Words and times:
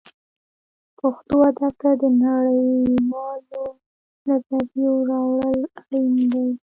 پښتو 0.97 1.35
ادب 1.49 1.73
ته 1.81 1.89
د 2.01 2.03
نړۍ 2.23 2.67
والو 3.11 3.63
نظریو 4.27 4.93
راوړل 5.09 5.61
اړین 5.79 6.13
دي 6.31 6.45